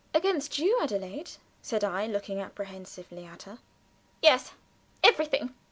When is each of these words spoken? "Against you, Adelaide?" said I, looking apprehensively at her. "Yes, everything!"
"Against 0.15 0.57
you, 0.57 0.79
Adelaide?" 0.81 1.29
said 1.61 1.83
I, 1.83 2.07
looking 2.07 2.39
apprehensively 2.41 3.23
at 3.25 3.43
her. 3.43 3.59
"Yes, 4.19 4.51
everything!" 5.03 5.53